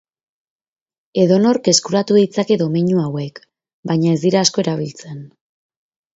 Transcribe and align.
Edonork 1.23 1.69
eskuratu 1.71 2.17
ditzake 2.21 2.57
domeinu 2.63 3.03
hauek, 3.05 3.39
baina 3.93 4.17
ez 4.17 4.19
dira 4.27 4.43
asko 4.47 4.67
erabiltzen. 4.67 5.23